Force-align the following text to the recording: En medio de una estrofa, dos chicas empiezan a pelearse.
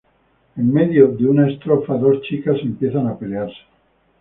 En 0.57 0.73
medio 0.73 1.09
de 1.09 1.27
una 1.27 1.47
estrofa, 1.47 1.93
dos 1.93 2.23
chicas 2.23 2.57
empiezan 2.63 3.05
a 3.07 3.19
pelearse. 3.19 3.61